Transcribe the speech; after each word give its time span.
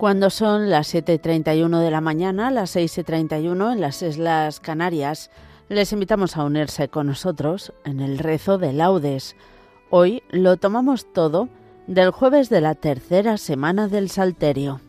Cuando 0.00 0.30
son 0.30 0.70
las 0.70 0.94
7.31 0.94 1.78
de 1.78 1.90
la 1.90 2.00
mañana, 2.00 2.50
las 2.50 2.74
6.31 2.74 3.74
en 3.74 3.82
las 3.82 4.00
Islas 4.00 4.58
Canarias, 4.58 5.30
les 5.68 5.92
invitamos 5.92 6.38
a 6.38 6.44
unirse 6.44 6.88
con 6.88 7.08
nosotros 7.08 7.74
en 7.84 8.00
el 8.00 8.16
rezo 8.16 8.56
de 8.56 8.72
laudes. 8.72 9.36
Hoy 9.90 10.22
lo 10.30 10.56
tomamos 10.56 11.12
todo 11.12 11.50
del 11.86 12.12
jueves 12.12 12.48
de 12.48 12.62
la 12.62 12.74
tercera 12.74 13.36
semana 13.36 13.88
del 13.88 14.08
Salterio. 14.08 14.80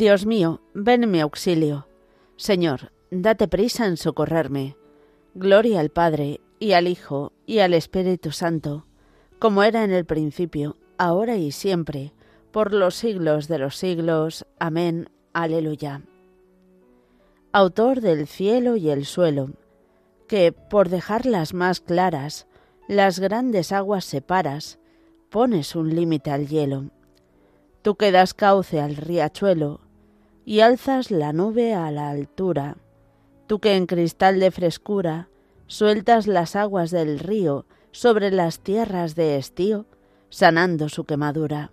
Dios 0.00 0.24
mío, 0.24 0.62
ven 0.72 1.04
en 1.04 1.10
mi 1.10 1.20
auxilio. 1.20 1.86
Señor, 2.36 2.90
date 3.10 3.48
prisa 3.48 3.84
en 3.84 3.98
socorrerme. 3.98 4.74
Gloria 5.34 5.78
al 5.78 5.90
Padre, 5.90 6.40
y 6.58 6.72
al 6.72 6.88
Hijo, 6.88 7.34
y 7.44 7.58
al 7.58 7.74
Espíritu 7.74 8.32
Santo, 8.32 8.86
como 9.38 9.62
era 9.62 9.84
en 9.84 9.90
el 9.90 10.06
principio, 10.06 10.78
ahora 10.96 11.36
y 11.36 11.52
siempre, 11.52 12.14
por 12.50 12.72
los 12.72 12.94
siglos 12.94 13.46
de 13.46 13.58
los 13.58 13.76
siglos. 13.76 14.46
Amén. 14.58 15.10
Aleluya. 15.34 16.00
Autor 17.52 18.00
del 18.00 18.26
cielo 18.26 18.76
y 18.76 18.88
el 18.88 19.04
suelo, 19.04 19.50
que, 20.28 20.50
por 20.52 20.88
dejarlas 20.88 21.52
más 21.52 21.80
claras, 21.80 22.46
las 22.88 23.18
grandes 23.18 23.70
aguas 23.70 24.06
separas, 24.06 24.78
pones 25.28 25.76
un 25.76 25.94
límite 25.94 26.30
al 26.30 26.48
hielo. 26.48 26.86
Tú 27.82 27.96
que 27.96 28.12
das 28.12 28.32
cauce 28.32 28.80
al 28.80 28.96
riachuelo, 28.96 29.89
y 30.44 30.60
alzas 30.60 31.10
la 31.10 31.32
nube 31.32 31.74
a 31.74 31.90
la 31.90 32.10
altura. 32.10 32.76
Tú 33.46 33.58
que 33.60 33.76
en 33.76 33.86
cristal 33.86 34.40
de 34.40 34.50
frescura 34.50 35.28
sueltas 35.66 36.26
las 36.26 36.56
aguas 36.56 36.90
del 36.90 37.18
río 37.18 37.66
sobre 37.92 38.30
las 38.30 38.60
tierras 38.60 39.14
de 39.14 39.36
estío, 39.36 39.86
sanando 40.28 40.88
su 40.88 41.04
quemadura. 41.04 41.72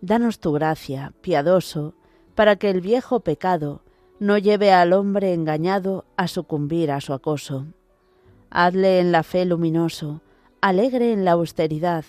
Danos 0.00 0.40
tu 0.40 0.52
gracia, 0.52 1.12
piadoso, 1.20 1.94
para 2.34 2.56
que 2.56 2.70
el 2.70 2.80
viejo 2.80 3.20
pecado 3.20 3.82
no 4.18 4.38
lleve 4.38 4.72
al 4.72 4.92
hombre 4.92 5.32
engañado 5.32 6.04
a 6.16 6.28
sucumbir 6.28 6.90
a 6.90 7.00
su 7.00 7.12
acoso. 7.12 7.66
Hazle 8.50 9.00
en 9.00 9.12
la 9.12 9.22
fe 9.22 9.44
luminoso, 9.44 10.22
alegre 10.60 11.12
en 11.12 11.24
la 11.24 11.32
austeridad, 11.32 12.04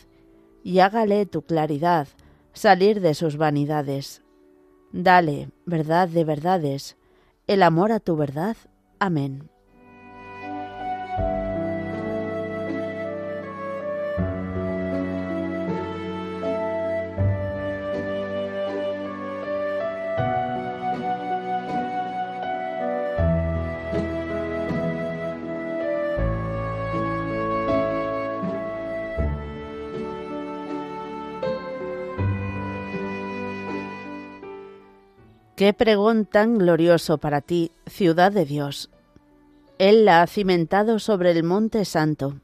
y 0.64 0.80
hágale 0.80 1.26
tu 1.26 1.42
claridad 1.42 2.08
salir 2.54 3.02
de 3.02 3.14
sus 3.14 3.38
vanidades. 3.38 4.22
Dale, 4.94 5.50
verdad 5.66 6.10
de 6.10 6.26
verdades, 6.26 6.98
el 7.48 7.64
amor 7.64 7.92
a 7.92 8.00
tu 8.00 8.16
verdad. 8.16 8.58
Amén. 9.00 9.51
Qué 35.62 35.74
pregón 35.74 36.26
tan 36.26 36.58
glorioso 36.58 37.20
para 37.20 37.40
ti, 37.40 37.72
ciudad 37.86 38.32
de 38.32 38.46
Dios. 38.46 38.90
Él 39.78 40.06
la 40.06 40.24
ha 40.24 40.26
cimentado 40.26 40.98
sobre 40.98 41.30
el 41.30 41.44
monte 41.44 41.86
santo, 41.86 42.40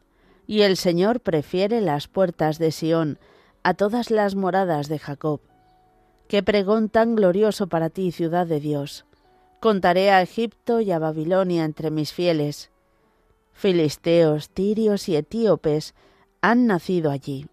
y 0.45 0.61
el 0.61 0.77
Señor 0.77 1.21
prefiere 1.21 1.81
las 1.81 2.07
puertas 2.07 2.59
de 2.59 2.71
Sión 2.71 3.17
a 3.63 3.73
todas 3.73 4.11
las 4.11 4.35
moradas 4.35 4.87
de 4.87 4.99
Jacob. 4.99 5.41
Qué 6.27 6.43
pregón 6.43 6.89
tan 6.89 7.15
glorioso 7.15 7.65
para 7.65 7.89
ti, 7.89 8.11
ciudad 8.11 8.45
de 8.45 8.59
Dios. 8.59 9.03
Contaré 9.61 10.11
a 10.11 10.21
Egipto 10.21 10.79
y 10.79 10.91
a 10.91 10.99
Babilonia 10.99 11.65
entre 11.65 11.89
mis 11.89 12.13
fieles. 12.13 12.69
Filisteos, 13.51 14.51
tirios 14.51 15.09
y 15.09 15.15
etíopes 15.15 15.95
han 16.41 16.67
nacido 16.67 17.09
allí. 17.09 17.47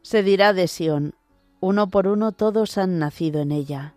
Se 0.00 0.22
dirá 0.22 0.54
de 0.54 0.66
Sión, 0.66 1.14
uno 1.60 1.90
por 1.90 2.06
uno 2.06 2.32
todos 2.32 2.78
han 2.78 2.98
nacido 2.98 3.42
en 3.42 3.52
ella. 3.52 3.96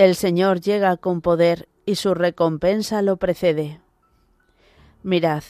El 0.00 0.14
Señor 0.14 0.62
llega 0.62 0.96
con 0.96 1.20
poder 1.20 1.68
y 1.84 1.96
su 1.96 2.14
recompensa 2.14 3.02
lo 3.02 3.18
precede. 3.18 3.82
Mirad, 5.02 5.42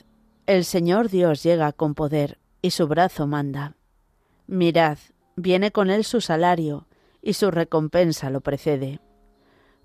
el 0.46 0.64
Señor 0.64 1.08
Dios 1.08 1.44
llega 1.44 1.70
con 1.70 1.94
poder 1.94 2.40
y 2.60 2.72
su 2.72 2.88
brazo 2.88 3.28
manda. 3.28 3.76
Mirad, 4.48 4.98
viene 5.36 5.70
con 5.70 5.88
él 5.88 6.02
su 6.02 6.20
salario 6.20 6.88
y 7.22 7.34
su 7.34 7.52
recompensa 7.52 8.28
lo 8.28 8.40
precede. 8.40 8.98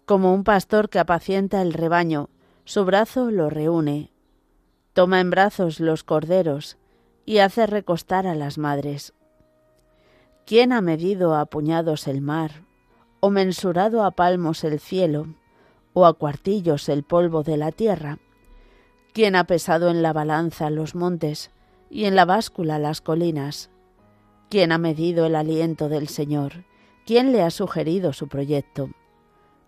Como 0.08 0.34
un 0.34 0.44
pastor 0.44 0.90
que 0.90 0.98
apacienta 0.98 1.62
el 1.62 1.72
rebaño, 1.72 2.32
su 2.64 2.86
brazo 2.86 3.30
lo 3.30 3.52
reúne, 3.52 4.12
toma 4.96 5.20
en 5.20 5.30
brazos 5.30 5.82
los 5.82 6.06
corderos 6.06 6.78
y 7.26 7.40
hace 7.40 7.68
recostar 7.68 8.26
a 8.28 8.34
las 8.34 8.58
madres. 8.58 9.14
¿Quién 10.46 10.72
ha 10.72 10.80
medido 10.80 11.36
a 11.36 11.46
puñados 11.48 12.08
el 12.08 12.22
mar 12.22 12.64
o 13.20 13.30
mensurado 13.30 14.06
a 14.06 14.12
palmos 14.12 14.64
el 14.64 14.80
cielo, 14.80 15.28
o 15.94 16.06
a 16.06 16.14
cuartillos 16.14 16.88
el 16.88 17.04
polvo 17.04 17.44
de 17.44 17.58
la 17.58 17.74
tierra? 17.74 18.20
¿Quién 19.14 19.36
ha 19.36 19.44
pesado 19.44 19.90
en 19.90 20.02
la 20.02 20.14
balanza 20.14 20.70
los 20.70 20.96
montes 20.96 21.52
y 21.90 22.06
en 22.06 22.16
la 22.16 22.24
báscula 22.24 22.80
las 22.80 23.02
colinas? 23.02 23.70
¿Quién 24.50 24.72
ha 24.72 24.78
medido 24.78 25.26
el 25.26 25.36
aliento 25.36 25.90
del 25.90 26.08
Señor? 26.08 26.64
¿Quién 27.06 27.34
le 27.34 27.42
ha 27.42 27.50
sugerido 27.50 28.14
su 28.14 28.30
proyecto? 28.30 28.90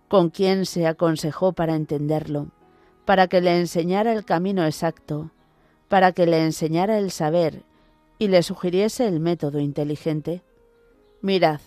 ¿Con 0.08 0.30
quién 0.30 0.66
se 0.66 0.88
aconsejó 0.88 1.52
para 1.52 1.76
entenderlo? 1.76 2.48
Para 3.08 3.30
que 3.30 3.40
le 3.40 3.58
enseñara 3.58 4.12
el 4.12 4.26
camino 4.26 4.66
exacto, 4.66 5.32
para 5.88 6.12
que 6.12 6.26
le 6.26 6.44
enseñara 6.44 6.98
el 6.98 7.10
saber 7.10 7.64
y 8.20 8.28
le 8.28 8.44
sugiriese 8.44 9.08
el 9.08 9.22
método 9.22 9.62
inteligente. 9.62 10.44
Mirad, 11.22 11.62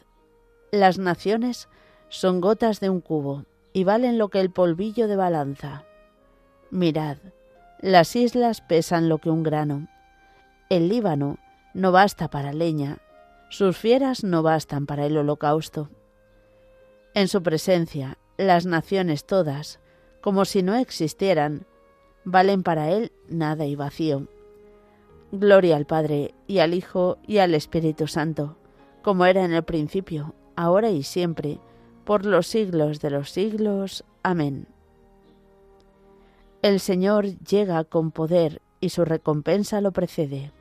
las 0.71 0.99
naciones 0.99 1.71
son 2.11 2.43
gotas 2.43 2.79
de 2.81 2.91
un 2.91 3.01
cubo 3.01 3.47
y 3.73 3.85
valen 3.85 4.19
lo 4.19 4.29
que 4.29 4.39
el 4.39 4.51
polvillo 4.51 5.09
de 5.09 5.17
balanza. 5.17 5.87
Mirad, 6.69 7.17
las 7.81 8.17
islas 8.17 8.61
pesan 8.61 9.09
lo 9.09 9.17
que 9.17 9.31
un 9.31 9.43
grano. 9.43 9.89
El 10.69 10.91
Líbano 10.91 11.39
no 11.73 11.91
basta 11.91 12.29
para 12.29 12.53
leña, 12.53 12.99
sus 13.49 13.79
fieras 13.79 14.25
no 14.25 14.43
bastan 14.43 14.85
para 14.85 15.07
el 15.07 15.17
holocausto. 15.17 15.89
En 17.15 17.29
su 17.29 17.43
presencia, 17.43 18.19
las 18.37 18.67
naciones 18.67 19.25
todas, 19.25 19.81
como 20.21 20.45
si 20.45 20.63
no 20.63 20.75
existieran, 20.77 21.67
valen 22.25 22.63
para 22.63 22.91
él 22.91 23.13
nada 23.29 23.67
y 23.67 23.77
vacío. 23.77 24.27
Gloria 25.33 25.77
al 25.77 25.87
Padre, 25.87 26.35
y 26.47 26.59
al 26.59 26.75
Hijo, 26.75 27.19
y 27.27 27.39
al 27.39 27.55
Espíritu 27.55 28.07
Santo, 28.07 28.57
como 29.03 29.25
era 29.27 29.45
en 29.45 29.53
el 29.53 29.63
principio, 29.63 30.35
ahora 30.57 30.91
y 30.91 31.03
siempre, 31.03 31.59
por 32.05 32.27
los 32.27 32.47
siglos 32.47 33.01
de 33.01 33.11
los 33.11 33.31
siglos. 33.31 34.05
Amén. 34.23 34.67
El 36.63 36.81
Señor 36.81 37.39
llega 37.39 37.85
con 37.85 38.11
poder, 38.11 38.61
y 38.81 38.89
su 38.91 39.05
recompensa 39.05 39.81
lo 39.81 39.93
precede. 39.93 40.53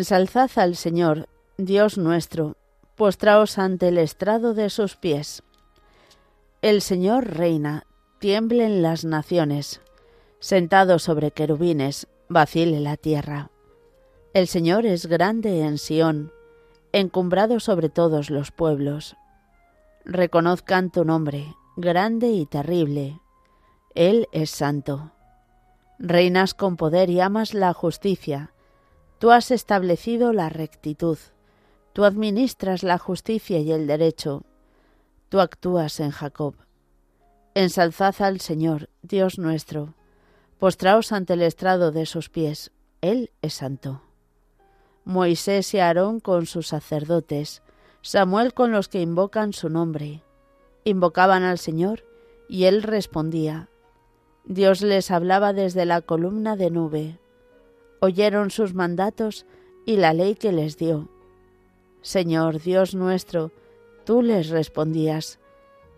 Ensalzad 0.00 0.50
al 0.56 0.76
Señor, 0.76 1.28
Dios 1.58 1.98
nuestro, 1.98 2.56
postraos 2.96 3.58
ante 3.58 3.88
el 3.88 3.98
estrado 3.98 4.54
de 4.54 4.70
sus 4.70 4.96
pies. 4.96 5.42
El 6.62 6.80
Señor 6.80 7.36
reina, 7.36 7.84
tiemblen 8.18 8.80
las 8.80 9.04
naciones, 9.04 9.82
sentado 10.38 10.98
sobre 10.98 11.32
querubines, 11.32 12.08
vacile 12.30 12.80
la 12.80 12.96
tierra. 12.96 13.50
El 14.32 14.48
Señor 14.48 14.86
es 14.86 15.04
grande 15.04 15.60
en 15.60 15.76
Sión, 15.76 16.32
encumbrado 16.92 17.60
sobre 17.60 17.90
todos 17.90 18.30
los 18.30 18.52
pueblos. 18.52 19.16
Reconozcan 20.06 20.90
tu 20.90 21.04
nombre, 21.04 21.54
grande 21.76 22.28
y 22.28 22.46
terrible. 22.46 23.20
Él 23.94 24.28
es 24.32 24.48
santo. 24.48 25.12
Reinas 25.98 26.54
con 26.54 26.78
poder 26.78 27.10
y 27.10 27.20
amas 27.20 27.52
la 27.52 27.74
justicia 27.74 28.54
Tú 29.20 29.32
has 29.32 29.50
establecido 29.50 30.32
la 30.32 30.48
rectitud, 30.48 31.18
tú 31.92 32.04
administras 32.04 32.82
la 32.82 32.96
justicia 32.96 33.58
y 33.58 33.70
el 33.70 33.86
derecho, 33.86 34.46
tú 35.28 35.40
actúas 35.40 36.00
en 36.00 36.10
Jacob. 36.10 36.54
Ensalzad 37.52 38.14
al 38.22 38.40
Señor, 38.40 38.88
Dios 39.02 39.38
nuestro, 39.38 39.92
postraos 40.58 41.12
ante 41.12 41.34
el 41.34 41.42
estrado 41.42 41.92
de 41.92 42.06
sus 42.06 42.30
pies, 42.30 42.72
Él 43.02 43.30
es 43.42 43.52
santo. 43.52 44.00
Moisés 45.04 45.74
y 45.74 45.80
Aarón 45.80 46.20
con 46.20 46.46
sus 46.46 46.68
sacerdotes, 46.68 47.60
Samuel 48.00 48.54
con 48.54 48.72
los 48.72 48.88
que 48.88 49.02
invocan 49.02 49.52
su 49.52 49.68
nombre. 49.68 50.22
Invocaban 50.84 51.42
al 51.42 51.58
Señor 51.58 52.06
y 52.48 52.64
Él 52.64 52.82
respondía. 52.82 53.68
Dios 54.46 54.80
les 54.80 55.10
hablaba 55.10 55.52
desde 55.52 55.84
la 55.84 56.00
columna 56.00 56.56
de 56.56 56.70
nube 56.70 57.19
oyeron 58.00 58.50
sus 58.50 58.74
mandatos 58.74 59.46
y 59.86 59.96
la 59.96 60.12
ley 60.12 60.34
que 60.34 60.52
les 60.52 60.76
dio. 60.76 61.08
Señor 62.02 62.60
Dios 62.60 62.94
nuestro, 62.94 63.52
tú 64.04 64.22
les 64.22 64.48
respondías, 64.48 65.38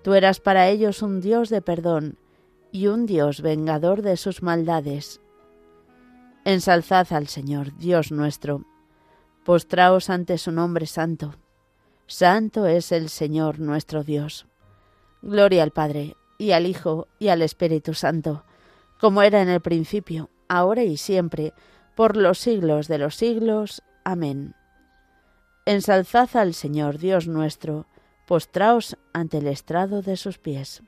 tú 0.03 0.15
eras 0.15 0.41
para 0.41 0.69
ellos 0.69 1.03
un 1.03 1.21
Dios 1.21 1.49
de 1.49 1.63
perdón 1.63 2.19
y 2.73 2.89
un 2.89 3.07
Dios 3.07 3.41
vengador 3.41 4.03
de 4.03 4.17
sus 4.17 4.43
maldades. 4.43 5.21
Ensalzad 6.45 7.13
al 7.13 7.29
Señor, 7.29 7.77
Dios 7.79 8.11
nuestro, 8.11 8.65
postraos 9.45 10.11
ante 10.11 10.39
su 10.39 10.51
nombre 10.51 10.87
santo. 10.87 11.35
Santo 12.07 12.67
es 12.67 12.91
el 12.91 13.09
Señor 13.09 13.61
nuestro 13.61 14.03
Dios. 14.03 14.47
Gloria 15.23 15.63
al 15.63 15.71
Padre, 15.71 16.17
y 16.37 16.51
al 16.51 16.67
Hijo, 16.67 17.07
y 17.21 17.29
al 17.29 17.43
Espíritu 17.43 17.95
Santo, 17.95 18.45
como 18.99 19.23
era 19.23 19.41
en 19.41 19.49
el 19.49 19.61
principio, 19.61 20.31
ahora 20.49 20.83
y 20.83 20.97
siempre, 20.97 21.53
por 21.95 22.17
los 22.17 22.39
siglos 22.39 22.89
de 22.89 22.99
los 22.99 23.17
siglos. 23.17 23.83
Amén. 24.05 24.55
Ensalzad 25.65 26.37
al 26.37 26.55
Señor 26.55 26.99
Dios 26.99 27.29
nuestro, 27.29 27.87
postraos 28.27 28.97
ante 29.13 29.39
el 29.39 29.47
estrado 29.47 30.03
de 30.03 30.17
sus 30.17 30.39
pies. 30.39 30.83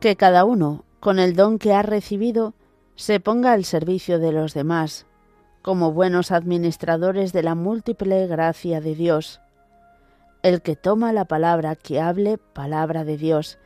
Que 0.00 0.16
cada 0.16 0.44
uno, 0.44 0.84
con 1.00 1.18
el 1.18 1.34
don 1.34 1.58
que 1.58 1.72
ha 1.72 1.82
recibido, 1.82 2.54
se 2.94 3.20
ponga 3.20 3.52
al 3.52 3.64
servicio 3.64 4.18
de 4.18 4.32
los 4.32 4.54
demás, 4.54 5.06
como 5.62 5.92
buenos 5.92 6.30
administradores 6.30 7.32
de 7.32 7.42
la 7.42 7.54
múltiple 7.54 8.26
gracia 8.26 8.80
de 8.80 8.94
Dios. 8.94 9.40
El 10.42 10.62
que 10.62 10.76
toma 10.76 11.12
la 11.12 11.24
palabra, 11.24 11.74
que 11.74 12.00
hable 12.00 12.38
palabra 12.38 13.04
de 13.04 13.16
Dios. 13.16 13.58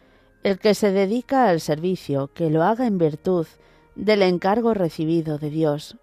El 0.42 0.58
que 0.58 0.74
se 0.74 0.90
dedica 0.90 1.48
al 1.48 1.60
servicio, 1.60 2.30
que 2.34 2.50
lo 2.50 2.62
haga 2.62 2.86
en 2.86 2.98
virtud 2.98 3.46
del 3.94 4.22
encargo 4.22 4.74
recibido 4.74 5.38
de 5.38 5.50
Dios. 5.50 5.96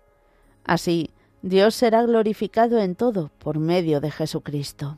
Así, 0.63 1.09
Dios 1.41 1.73
será 1.73 2.03
glorificado 2.03 2.77
en 2.77 2.95
todo 2.95 3.31
por 3.39 3.59
medio 3.59 3.99
de 3.99 4.11
Jesucristo. 4.11 4.97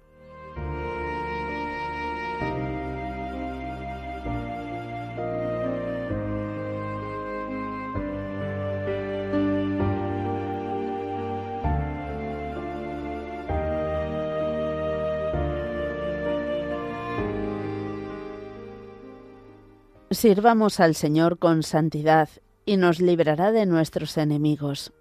Sirvamos 20.11 20.81
al 20.81 20.93
Señor 20.93 21.39
con 21.39 21.63
santidad 21.63 22.27
y 22.65 22.75
nos 22.75 22.99
librará 22.99 23.53
de 23.53 23.65
nuestros 23.65 24.17
enemigos. 24.17 24.91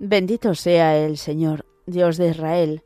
Bendito 0.00 0.56
sea 0.56 0.96
el 0.96 1.16
Señor, 1.16 1.64
Dios 1.86 2.16
de 2.16 2.30
Israel, 2.30 2.82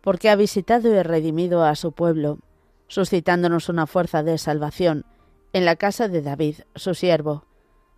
porque 0.00 0.30
ha 0.30 0.34
visitado 0.34 0.92
y 0.92 1.00
redimido 1.00 1.62
a 1.62 1.76
su 1.76 1.92
pueblo, 1.92 2.40
suscitándonos 2.88 3.68
una 3.68 3.86
fuerza 3.86 4.24
de 4.24 4.36
salvación 4.36 5.04
en 5.52 5.64
la 5.64 5.76
casa 5.76 6.08
de 6.08 6.22
David, 6.22 6.56
su 6.74 6.94
siervo, 6.94 7.44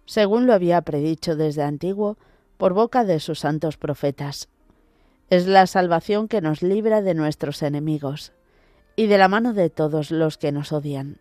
según 0.04 0.46
lo 0.46 0.52
había 0.52 0.82
predicho 0.82 1.36
desde 1.36 1.62
antiguo 1.62 2.18
por 2.58 2.74
boca 2.74 3.04
de 3.04 3.20
sus 3.20 3.38
santos 3.38 3.78
profetas. 3.78 4.50
Es 5.30 5.46
la 5.46 5.66
salvación 5.66 6.28
que 6.28 6.42
nos 6.42 6.60
libra 6.60 7.00
de 7.00 7.14
nuestros 7.14 7.62
enemigos 7.62 8.34
y 8.96 9.06
de 9.06 9.16
la 9.16 9.28
mano 9.28 9.54
de 9.54 9.70
todos 9.70 10.10
los 10.10 10.36
que 10.36 10.52
nos 10.52 10.72
odian 10.72 11.20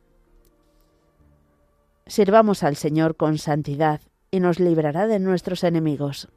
Sirvamos 2.05 2.63
al 2.63 2.75
Señor 2.75 3.15
con 3.15 3.37
santidad, 3.37 4.01
y 4.31 4.39
nos 4.39 4.59
librará 4.59 5.07
de 5.07 5.19
nuestros 5.19 5.63
enemigos. 5.63 6.29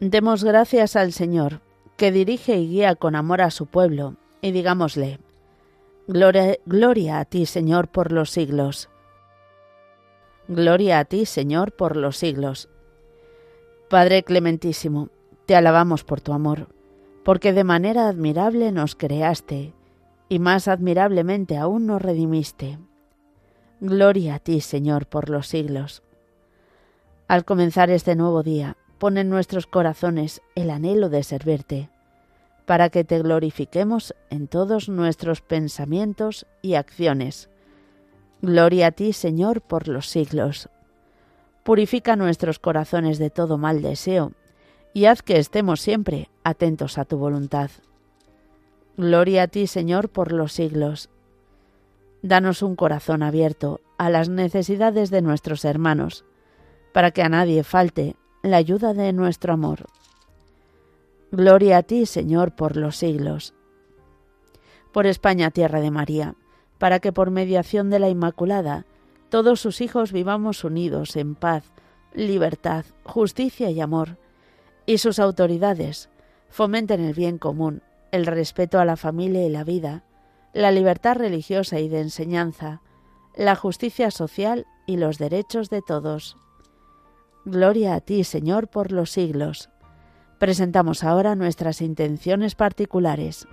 Demos 0.00 0.42
gracias 0.42 0.96
al 0.96 1.12
Señor, 1.12 1.60
que 1.98 2.12
dirige 2.12 2.56
y 2.56 2.68
guía 2.68 2.94
con 2.94 3.16
amor 3.16 3.42
a 3.42 3.50
su 3.50 3.66
pueblo, 3.66 4.14
y 4.40 4.52
digámosle, 4.52 5.18
Gloria, 6.06 6.56
gloria 6.64 7.18
a 7.18 7.24
ti, 7.24 7.44
Señor, 7.44 7.88
por 7.88 8.12
los 8.12 8.30
siglos. 8.30 8.88
Gloria 10.46 11.00
a 11.00 11.04
ti, 11.04 11.26
Señor, 11.26 11.72
por 11.72 11.96
los 11.96 12.16
siglos. 12.16 12.70
Padre 13.90 14.22
clementísimo, 14.22 15.10
te 15.44 15.56
alabamos 15.56 16.04
por 16.04 16.20
tu 16.20 16.32
amor, 16.32 16.68
porque 17.24 17.52
de 17.52 17.64
manera 17.64 18.08
admirable 18.08 18.70
nos 18.70 18.94
creaste, 18.94 19.74
y 20.28 20.38
más 20.38 20.68
admirablemente 20.68 21.58
aún 21.58 21.86
nos 21.86 22.00
redimiste. 22.00 22.78
Gloria 23.80 24.36
a 24.36 24.38
ti, 24.38 24.60
Señor, 24.60 25.06
por 25.06 25.28
los 25.28 25.48
siglos. 25.48 26.04
Al 27.26 27.44
comenzar 27.44 27.90
este 27.90 28.14
nuevo 28.14 28.44
día, 28.44 28.76
pon 28.98 29.16
en 29.16 29.30
nuestros 29.30 29.66
corazones 29.66 30.42
el 30.54 30.70
anhelo 30.70 31.08
de 31.08 31.22
servirte, 31.22 31.90
para 32.66 32.90
que 32.90 33.04
te 33.04 33.18
glorifiquemos 33.20 34.14
en 34.30 34.48
todos 34.48 34.88
nuestros 34.88 35.40
pensamientos 35.40 36.46
y 36.62 36.74
acciones. 36.74 37.48
Gloria 38.42 38.88
a 38.88 38.90
ti, 38.92 39.12
Señor, 39.12 39.62
por 39.62 39.88
los 39.88 40.08
siglos. 40.08 40.68
Purifica 41.62 42.16
nuestros 42.16 42.58
corazones 42.58 43.18
de 43.18 43.30
todo 43.30 43.58
mal 43.58 43.82
deseo, 43.82 44.32
y 44.92 45.06
haz 45.06 45.22
que 45.22 45.38
estemos 45.38 45.80
siempre 45.80 46.28
atentos 46.44 46.98
a 46.98 47.04
tu 47.04 47.18
voluntad. 47.18 47.70
Gloria 48.96 49.44
a 49.44 49.48
ti, 49.48 49.66
Señor, 49.66 50.08
por 50.08 50.32
los 50.32 50.52
siglos. 50.52 51.08
Danos 52.22 52.62
un 52.62 52.74
corazón 52.74 53.22
abierto 53.22 53.80
a 53.96 54.10
las 54.10 54.28
necesidades 54.28 55.10
de 55.10 55.22
nuestros 55.22 55.64
hermanos, 55.64 56.24
para 56.92 57.12
que 57.12 57.22
a 57.22 57.28
nadie 57.28 57.62
falte 57.62 58.16
la 58.42 58.56
ayuda 58.56 58.94
de 58.94 59.12
nuestro 59.12 59.52
amor. 59.52 59.86
Gloria 61.30 61.78
a 61.78 61.82
ti, 61.82 62.06
Señor, 62.06 62.54
por 62.54 62.76
los 62.76 62.96
siglos. 62.96 63.54
Por 64.92 65.06
España, 65.06 65.50
tierra 65.50 65.80
de 65.80 65.90
María, 65.90 66.34
para 66.78 67.00
que 67.00 67.12
por 67.12 67.30
mediación 67.30 67.90
de 67.90 67.98
la 67.98 68.08
Inmaculada 68.08 68.86
todos 69.28 69.60
sus 69.60 69.80
hijos 69.80 70.12
vivamos 70.12 70.64
unidos 70.64 71.16
en 71.16 71.34
paz, 71.34 71.64
libertad, 72.14 72.86
justicia 73.04 73.70
y 73.70 73.80
amor, 73.80 74.16
y 74.86 74.98
sus 74.98 75.18
autoridades 75.18 76.08
fomenten 76.48 77.04
el 77.04 77.12
bien 77.12 77.36
común, 77.36 77.82
el 78.10 78.24
respeto 78.24 78.80
a 78.80 78.86
la 78.86 78.96
familia 78.96 79.44
y 79.44 79.50
la 79.50 79.64
vida, 79.64 80.02
la 80.54 80.70
libertad 80.70 81.16
religiosa 81.16 81.78
y 81.78 81.88
de 81.88 82.00
enseñanza, 82.00 82.80
la 83.36 83.54
justicia 83.54 84.10
social 84.10 84.66
y 84.86 84.96
los 84.96 85.18
derechos 85.18 85.68
de 85.68 85.82
todos. 85.82 86.38
Gloria 87.50 87.94
a 87.94 88.00
ti, 88.02 88.24
Señor, 88.24 88.68
por 88.68 88.92
los 88.92 89.10
siglos. 89.10 89.70
Presentamos 90.38 91.02
ahora 91.02 91.34
nuestras 91.34 91.80
intenciones 91.80 92.54
particulares. 92.54 93.48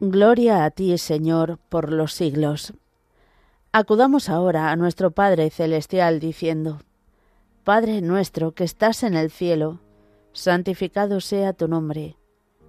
Gloria 0.00 0.64
a 0.64 0.70
ti, 0.70 0.96
Señor, 0.96 1.58
por 1.68 1.92
los 1.92 2.14
siglos. 2.14 2.72
Acudamos 3.72 4.28
ahora 4.28 4.70
a 4.70 4.76
nuestro 4.76 5.10
Padre 5.10 5.50
Celestial 5.50 6.20
diciendo, 6.20 6.78
Padre 7.64 8.00
nuestro 8.00 8.52
que 8.52 8.62
estás 8.62 9.02
en 9.02 9.14
el 9.14 9.32
cielo, 9.32 9.80
santificado 10.32 11.20
sea 11.20 11.52
tu 11.52 11.66
nombre, 11.66 12.16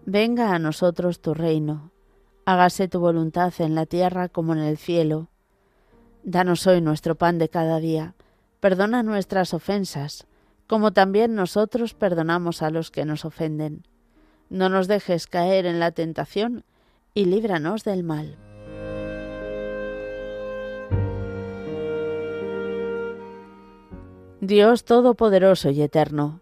venga 0.08 0.56
a 0.56 0.60
nosotros 0.60 1.22
tu 1.22 1.36
reino, 1.36 1.92
hágase 2.46 2.88
tu 2.88 3.00
voluntad 3.00 3.54
en 3.60 3.76
la 3.76 3.86
tierra 3.86 4.28
como 4.28 4.54
en 4.54 4.62
el 4.62 4.80
cielo. 4.80 5.28
Danos 6.24 6.66
hoy 6.66 6.82
nuestro 6.82 7.14
pan 7.14 7.38
de 7.38 7.48
cada 7.48 7.80
día, 7.80 8.16
perdona 8.60 9.04
nuestras 9.04 9.54
ofensas, 9.54 10.26
como 10.66 10.94
también 10.94 11.36
nosotros 11.36 11.94
perdonamos 11.94 12.64
a 12.64 12.72
los 12.72 12.90
que 12.90 13.06
nos 13.06 13.24
ofenden. 13.24 13.86
No 14.50 14.68
nos 14.70 14.88
dejes 14.88 15.28
caer 15.28 15.68
en 15.68 15.80
la 15.80 15.92
tentación, 15.92 16.66
y 17.14 17.26
líbranos 17.26 17.84
del 17.84 18.04
mal. 18.04 18.38
Dios 24.42 24.86
Todopoderoso 24.86 25.70
y 25.70 25.82
Eterno, 25.82 26.42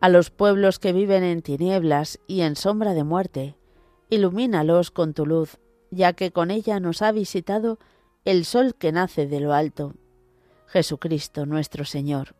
a 0.00 0.08
los 0.08 0.30
pueblos 0.30 0.78
que 0.78 0.92
viven 0.92 1.24
en 1.24 1.42
tinieblas 1.42 2.20
y 2.26 2.42
en 2.42 2.56
sombra 2.56 2.94
de 2.94 3.04
muerte, 3.04 3.56
ilumínalos 4.10 4.90
con 4.90 5.14
tu 5.14 5.26
luz, 5.26 5.58
ya 5.90 6.12
que 6.12 6.30
con 6.30 6.50
ella 6.50 6.78
nos 6.78 7.02
ha 7.02 7.10
visitado 7.10 7.78
el 8.24 8.44
sol 8.44 8.74
que 8.74 8.92
nace 8.92 9.26
de 9.26 9.40
lo 9.40 9.54
alto, 9.54 9.94
Jesucristo 10.66 11.46
nuestro 11.46 11.84
Señor. 11.84 12.34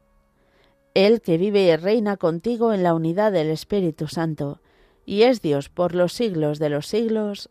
Él 0.94 1.20
que 1.20 1.38
vive 1.38 1.62
y 1.62 1.76
reina 1.76 2.16
contigo 2.16 2.72
en 2.72 2.82
la 2.82 2.94
unidad 2.94 3.32
del 3.32 3.48
Espíritu 3.48 4.08
Santo, 4.08 4.60
y 5.06 5.22
es 5.22 5.40
Dios 5.40 5.70
por 5.70 5.94
los 5.94 6.12
siglos 6.12 6.58
de 6.58 6.68
los 6.68 6.86
siglos. 6.86 7.50